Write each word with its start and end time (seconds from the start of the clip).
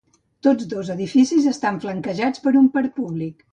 Tots 0.45 0.67
dos 0.71 0.89
edificis 0.93 1.51
estan 1.53 1.79
flanquejats 1.85 2.45
per 2.47 2.57
un 2.65 2.73
parc 2.79 2.99
públic. 3.01 3.49